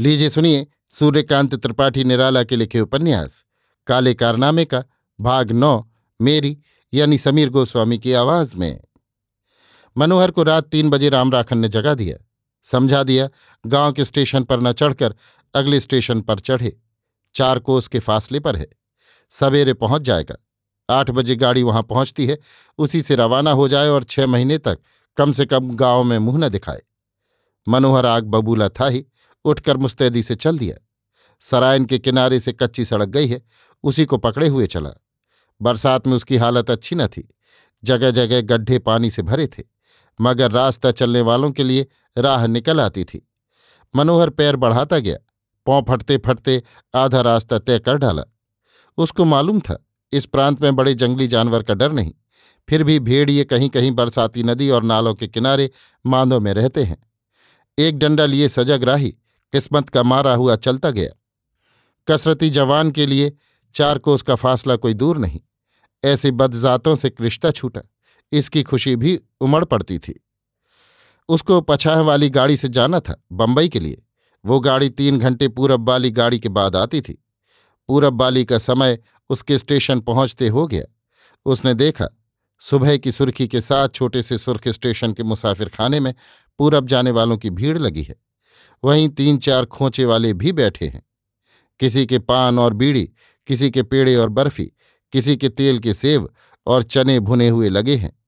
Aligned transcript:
लीजिए, 0.00 0.28
सुनिए, 0.28 0.66
सूर्यकांत 0.90 1.54
त्रिपाठी 1.54 2.04
निराला 2.04 2.42
के 2.42 2.56
लिखे 2.56 2.80
उपन्यास। 2.80 3.44
काले 3.86 4.14
कारनामे 4.14 4.64
का 4.64 4.84
भाग 5.20 5.52
नौ, 5.52 5.90
मेरी, 6.20 6.58
यानी 6.94 7.18
समीर 7.18 7.50
गोस्वामी 7.50 7.98
की 7.98 8.12
आवाज़ 8.12 8.56
में। 8.56 8.80
मनोहर 9.98 10.30
को 10.30 10.42
रात 10.42 10.64
तीन 10.64 10.90
बजे 10.90 11.08
राम 11.08 11.32
राखन 11.32 11.58
ने 11.58 11.68
जगा 11.68 11.94
दिया। 11.94 12.24
समझा 12.62 13.02
दिया, 13.02 13.28
गाँव 13.66 13.92
के 13.92 14.04
स्टेशन 14.04 14.42
पर 14.44 14.60
न 14.60 14.72
चढ़कर 14.72 15.14
अगले 15.54 15.80
स्टेशन 15.80 16.20
पर 16.20 16.38
चढ़े। 16.38 16.78
चार 17.34 17.58
कोस 17.58 17.88
के 17.88 17.98
फासले 17.98 18.40
पर 18.40 18.56
है। 18.56 18.68
सवेरे 19.30 19.74
पहुँच 19.74 20.02
जाएगा। 20.02 20.36
आठ 20.90 21.10
बजे 21.10 21.36
गाड़ी 21.36 21.62
वहाँ 21.62 21.82
पहुँचती 21.82 22.26
है। 22.26 22.38
उसी 22.78 23.02
से 23.02 23.14
रवाना 23.14 23.50
हो 23.50 23.68
जाए 23.68 23.88
और 23.88 24.04
छह 24.04 24.26
महीने 24.26 24.58
तक 24.58 24.78
कम 25.16 25.32
से 25.32 25.46
कम 25.46 25.76
गाँव 25.76 26.04
में 26.04 26.18
मुँह 26.18 26.38
न 26.38 26.48
दिखाए। 26.48 26.82
मनोहर 27.68 28.06
आग 28.06 28.24
बबूला 28.24 28.68
था 28.68 28.88
ही। 28.88 29.06
उठकर 29.48 29.76
मुस्तैदी 29.76 30.22
से 30.22 30.34
चल 30.34 30.58
दिया। 30.58 30.76
सरायन 31.42 31.84
के 31.84 31.98
किनारे 31.98 32.40
से 32.40 32.52
कच्ची 32.52 32.84
सड़क 32.84 33.08
गई 33.08 33.28
है, 33.28 33.42
उसी 33.84 34.04
को 34.04 34.16
पकड़े 34.18 34.48
हुए 34.48 34.66
चला। 34.66 34.90
बरसात 35.60 36.06
में 36.06 36.14
उसकी 36.14 36.36
हालत 36.36 36.70
अच्छी 36.70 36.96
न 36.96 37.06
थी। 37.06 37.28
जगह 37.82 38.10
जगह 38.10 38.40
गड्ढे 38.42 38.78
पानी 38.78 39.10
से 39.10 39.22
भरे 39.22 39.46
थे, 39.48 39.62
मगर 40.18 40.50
रास्ता 40.50 40.90
चलने 40.90 41.20
वालों 41.20 41.50
के 41.50 41.64
लिए 41.64 41.86
राह 42.16 42.46
निकल 42.46 42.80
आती 42.80 43.04
थी। 43.04 43.26
मनोहर 43.94 44.30
पैर 44.30 44.56
बढ़ाता 44.56 44.98
गया 44.98 45.16
पौ 45.66 45.80
फटते 45.82 46.16
फटते 46.18 46.62
आधा 46.94 47.20
रास्ता 47.20 47.58
तय 47.58 47.78
कर 47.78 47.96
डाला। 47.96 48.22
उसको 48.98 49.24
मालूम 49.24 49.60
था, 49.60 49.84
इस 50.12 50.26
प्रांत 50.26 50.62
में 50.62 50.76
बड़े 50.76 50.94
जंगली 50.94 51.26
जानवर 51.28 51.62
का 51.62 51.74
डर 51.74 51.92
नहीं, 51.92 52.12
फिर 52.68 52.82
भी 52.84 52.98
भेड़िए 53.00 53.44
कहीं 53.44 53.68
कहीं 53.68 53.90
बरसाती 53.92 54.42
नदी 54.42 54.68
और 54.70 54.82
नालों 54.82 55.14
के 55.14 55.28
किनारे 55.28 55.70
मांदों 56.04 56.40
में 56.40 56.52
रहते 56.54 56.84
हैं। 56.84 56.98
एक 57.78 57.98
डंडा 57.98 58.26
लिए 58.26 58.48
सजग 58.48 58.84
राही 58.84 59.16
किस्मत 59.52 59.88
का 59.88 60.02
मारा 60.02 60.34
हुआ 60.34 60.56
चलता 60.56 60.90
गया। 60.90 61.10
कसरती 62.08 62.50
जवान 62.50 62.90
के 62.90 63.06
लिए 63.06 63.32
चार 63.74 63.98
कोस 63.98 64.22
का 64.22 64.34
फासला 64.34 64.76
कोई 64.76 64.94
दूर 64.94 65.18
नहीं। 65.18 65.40
ऐसे 66.04 66.30
बदजातों 66.30 66.94
से 66.94 67.12
रिश्ता 67.20 67.50
छूटा, 67.50 67.80
इसकी 68.32 68.62
खुशी 68.62 68.96
भी 68.96 69.18
उमड़ 69.40 69.64
पड़ती 69.64 69.98
थी। 69.98 70.20
उसको 71.28 71.60
पछाह 71.60 72.00
वाली 72.00 72.30
गाड़ी 72.30 72.56
से 72.56 72.68
जाना 72.68 73.00
था, 73.00 73.22
बंबई 73.32 73.68
के 73.68 73.80
लिए। 73.80 74.02
वो 74.44 74.60
गाड़ी 74.60 74.90
तीन 74.90 75.18
घंटे 75.18 75.48
पूरब 75.48 75.88
वाली 75.88 76.10
गाड़ी 76.10 76.38
के 76.38 76.48
बाद 76.48 76.76
आती 76.76 77.00
थी। 77.00 77.24
पूरब 77.88 78.20
वाली 78.20 78.44
का 78.44 78.58
समय 78.58 78.98
उसके 79.30 79.58
स्टेशन 79.58 80.00
पहुँचते 80.00 80.48
हो 80.48 80.66
गया। 80.66 80.84
उसने 81.46 81.74
देखा, 81.74 82.08
सुबह 82.62 82.96
की 82.96 83.12
सुर्खी 83.12 83.48
के 83.48 83.60
साथ 83.60 83.88
छोटे 83.88 84.22
से 84.22 84.38
सुर्ख 84.38 84.68
स्टेशन 84.68 85.12
के 85.12 85.22
मुसाफिर 85.22 85.68
खाने 85.68 86.00
में 86.00 86.14
पूरब 86.58 86.86
जाने 86.86 87.10
वालों 87.10 87.36
की 87.36 87.50
भीड़ 87.50 87.78
लगी 87.78 88.02
है। 88.02 88.14
वहीं 88.84 89.08
तीन 89.08 89.38
चार 89.38 89.64
खोचे 89.64 90.04
वाले 90.04 90.32
भी 90.32 90.52
बैठे 90.52 90.86
हैं। 90.86 91.02
किसी 91.80 92.06
के 92.06 92.18
पान 92.18 92.58
और 92.58 92.74
बीड़ी, 92.74 93.10
किसी 93.46 93.70
के 93.70 93.82
पेड़े 93.82 94.16
और 94.16 94.28
बर्फ़ी, 94.28 94.72
किसी 95.12 95.36
के 95.36 95.48
तेल 95.48 95.78
के 95.78 95.94
सेव 95.94 96.30
और 96.66 96.82
चने 96.82 97.20
भुने 97.20 97.48
हुए 97.48 97.68
लगे 97.68 97.96
हैं। 97.96 98.22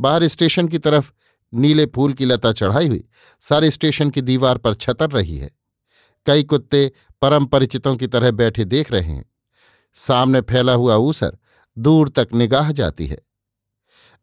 बाहर 0.00 0.26
स्टेशन 0.26 0.68
की 0.68 0.78
तरफ़ 0.78 1.12
नीले 1.54 1.86
फूल 1.86 2.12
की 2.12 2.24
लता 2.24 2.52
चढ़ाई 2.52 2.88
हुई, 2.88 3.08
सारे 3.40 3.70
स्टेशन 3.70 4.10
की 4.10 4.20
दीवार 4.20 4.58
पर 4.58 4.74
छतर 4.74 5.10
रही 5.10 5.36
है। 5.36 5.50
कई 6.26 6.42
कुत्ते 6.42 6.92
परम 7.22 7.46
परिचितों 7.46 7.96
की 7.96 8.06
तरह 8.06 8.30
बैठे 8.30 8.64
देख 8.64 8.92
रहे 8.92 9.12
हैं। 9.12 9.24
सामने 9.94 10.40
फैला 10.40 10.72
हुआ 10.72 10.96
ऊसर 10.96 11.38
दूर 11.78 12.08
तक 12.08 12.28
निगाह 12.34 12.72
जाती 12.72 13.06
है। 13.06 13.18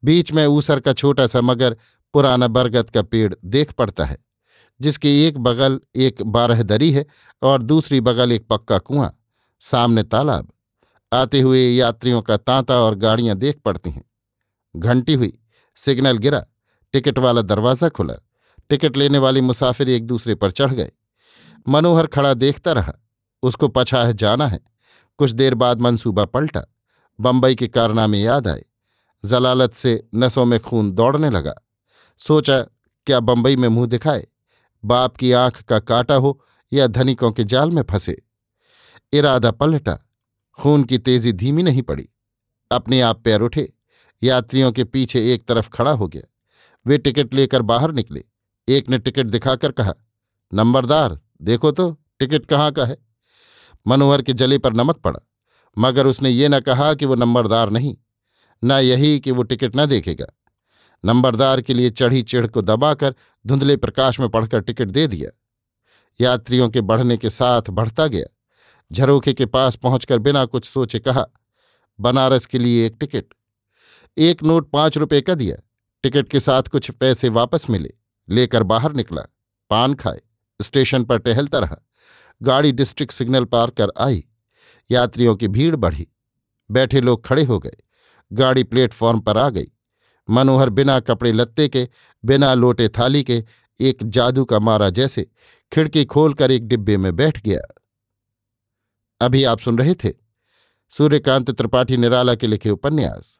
बीच 0.03 0.31
में 0.31 0.45
ऊसर 0.45 0.79
का 0.79 0.93
छोटा 0.93 1.27
सा 1.27 1.41
मगर 1.41 1.77
पुराना 2.13 2.47
बरगद 2.47 2.89
का 2.89 3.01
पेड़ 3.01 3.33
देख 3.45 3.71
पड़ता 3.71 4.05
है। 4.05 4.17
जिसकी 4.81 5.23
एक 5.23 5.37
बगल 5.37 5.79
एक 5.95 6.21
बारहदरी 6.21 6.91
है 6.91 7.05
और 7.41 7.63
दूसरी 7.63 8.01
बगल 8.01 8.31
एक 8.31 8.47
पक्का 8.47 8.77
कुआँ, 8.77 9.17
सामने 9.59 10.03
तालाब। 10.03 10.51
आते 11.13 11.41
हुए 11.41 11.69
यात्रियों 11.69 12.21
का 12.21 12.37
तांता 12.37 12.75
और 12.75 12.95
गाड़ियाँ 12.95 13.35
देख 13.35 13.59
पड़ती 13.59 13.89
हैं। 13.89 14.03
घंटी 14.75 15.13
हुई, 15.13 15.39
सिग्नल 15.75 16.17
गिरा, 16.17 16.45
टिकट 16.93 17.19
वाला 17.19 17.41
दरवाज़ा 17.41 17.89
खुला। 17.89 18.13
टिकट 18.69 18.97
लेने 18.97 19.17
वाले 19.17 19.41
मुसाफिर 19.41 19.89
एक 19.89 20.07
दूसरे 20.07 20.35
पर 20.35 20.51
चढ़ 20.51 20.73
गए। 20.73 20.91
मनोहर 21.69 22.07
खड़ा 22.07 22.33
देखता 22.33 22.71
रहा, 22.71 22.93
उसको 23.43 23.67
पछाह 23.67 24.11
जाना 24.11 24.47
है। 24.47 24.59
कुछ 25.17 25.31
देर 25.31 25.55
बाद 25.55 25.81
मंसूबा 25.81 26.25
पलटा। 26.25 26.65
बंबई 27.19 27.55
के 27.55 27.67
कारनामे 27.67 28.19
याद 28.19 28.47
आए। 28.47 28.63
जलालत 29.25 29.73
से 29.73 30.07
नसों 30.15 30.45
में 30.45 30.59
खून 30.59 30.91
दौड़ने 30.91 31.29
लगा। 31.29 31.53
सोचा, 32.17 32.61
क्या 33.07 33.19
बंबई 33.19 33.55
में 33.55 33.67
मुँह 33.69 33.87
दिखाए? 33.87 34.27
बाप 34.85 35.15
की 35.17 35.31
आँख 35.31 35.61
का 35.61 35.79
काटा 35.79 36.15
हो 36.15 36.39
या 36.73 36.87
धनिकों 36.87 37.31
के 37.31 37.43
जाल 37.43 37.71
में 37.71 37.83
फंसे। 37.83 38.21
इरादा 39.13 39.51
पलटा, 39.51 39.97
खून 40.59 40.83
की 40.83 40.97
तेज़ी 40.97 41.33
धीमी 41.33 41.63
नहीं 41.63 41.81
पड़ी। 41.81 42.09
अपने 42.71 43.01
आप 43.01 43.21
पैर 43.21 43.41
उठे, 43.41 43.71
यात्रियों 44.23 44.71
के 44.71 44.83
पीछे 44.83 45.33
एक 45.33 45.47
तरफ़ 45.47 45.69
खड़ा 45.69 45.91
हो 45.91 46.07
गया। 46.07 46.23
वे 46.85 46.97
टिकट 46.97 47.33
लेकर 47.33 47.61
बाहर 47.61 47.91
निकले। 47.91 48.23
एक 48.67 48.89
ने 48.89 48.97
टिकट 48.97 49.25
दिखाकर 49.25 49.71
कहा, 49.71 49.93
नंबरदार, 50.53 51.19
देखो 51.41 51.71
तो 51.71 51.91
टिकट 52.19 52.45
कहाँ 52.45 52.71
का 52.71 52.85
है? 52.85 52.97
मनोहर 53.87 54.21
के 54.21 54.33
जले 54.33 54.57
पर 54.57 54.73
नमक 54.73 54.97
पड़ा, 54.97 55.19
मगर 55.77 56.07
उसने 56.07 56.29
ये 56.29 56.47
न 56.49 56.59
कहा 56.59 56.93
कि 56.93 57.05
वो 57.05 57.15
नंबरदार 57.15 57.69
नहीं, 57.69 57.95
न 58.63 58.71
यही 58.71 59.19
कि 59.19 59.31
वो 59.31 59.43
टिकट 59.43 59.75
न 59.75 59.85
देखेगा। 59.85 60.25
नंबरदार 61.05 61.61
के 61.61 61.73
लिए 61.73 61.89
चढ़ी 61.89 62.23
चिढ़ 62.23 62.47
को 62.47 62.61
दबाकर 62.61 63.15
धुंधले 63.47 63.77
प्रकाश 63.77 64.19
में 64.19 64.29
पढ़कर 64.29 64.59
टिकट 64.59 64.87
दे 64.87 65.07
दिया। 65.07 65.29
यात्रियों 66.21 66.69
के 66.69 66.81
बढ़ने 66.81 67.17
के 67.17 67.29
साथ 67.29 67.61
बढ़ता 67.69 68.07
गया। 68.07 68.25
झरोखे 68.91 69.33
के 69.33 69.45
पास 69.45 69.75
पहुंचकर 69.75 70.19
बिना 70.19 70.45
कुछ 70.45 70.65
सोचे 70.65 70.99
कहा, 70.99 71.25
बनारस 71.99 72.45
के 72.45 72.59
लिए 72.59 72.85
एक 72.85 72.95
टिकट। 72.99 73.25
एक 74.17 74.43
नोट 74.43 74.71
पाँच 74.71 74.97
रुपए 74.97 75.21
का 75.21 75.35
दिया। 75.35 75.55
टिकट 76.03 76.29
के 76.29 76.39
साथ 76.39 76.63
कुछ 76.63 76.91
पैसे 76.91 77.29
वापस 77.29 77.69
मिले। 77.69 77.93
लेकर 78.29 78.63
बाहर 78.63 78.93
निकला। 78.93 79.21
पान 79.69 79.93
खाए। 79.93 80.21
स्टेशन 80.61 81.03
पर 81.03 81.17
टहलता 81.17 81.59
रहा। 81.59 81.77
गाड़ी 82.41 82.71
डिस्ट्रिक्ट 82.71 83.13
सिग्नल 83.13 83.45
पार 83.45 83.69
कर 83.69 83.87
आई। 83.99 84.25
यात्रियों 84.91 85.35
की 85.35 85.47
भीड़ 85.47 85.75
बढ़ी। 85.75 86.07
बैठे 86.71 87.01
लोग 87.01 87.25
खड़े 87.25 87.43
हो 87.43 87.59
गए। 87.59 87.75
गाड़ी 88.33 88.63
प्लेटफॉर्म 88.63 89.19
पर 89.19 89.37
आ 89.37 89.49
गई। 89.49 89.71
मनोहर 90.29 90.69
बिना 90.69 90.99
कपड़े 90.99 91.31
लत्ते 91.31 91.67
के, 91.69 91.89
बिना 92.25 92.53
लोटे 92.53 92.89
थाली 92.89 93.23
के, 93.23 93.43
एक 93.79 93.97
जादू 94.03 94.45
का 94.45 94.59
मारा 94.59 94.89
जैसे 94.89 95.31
खिड़की 95.71 96.05
खोलकर 96.05 96.51
एक 96.51 96.67
डिब्बे 96.67 96.97
में 96.97 97.15
बैठ 97.15 97.41
गया। 97.43 97.81
अभी 99.21 99.43
आप 99.43 99.59
सुन 99.59 99.77
रहे 99.77 99.93
थे 99.95 100.13
सूर्यकांत 100.89 101.51
त्रिपाठी 101.51 101.97
निराला 101.97 102.35
के 102.35 102.47
लिखे 102.47 102.69
उपन्यास। 102.69 103.39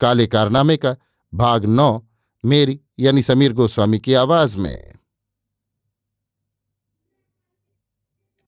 काले 0.00 0.26
कारनामे 0.26 0.76
का 0.76 0.96
भाग 1.34 1.64
नौ, 1.64 2.06
मेरी 2.44 2.80
यानी 2.98 3.22
समीर 3.22 3.52
गोस्वामी 3.52 3.98
की 3.98 4.14
आवाज़ 4.14 4.58
में। 4.58 4.97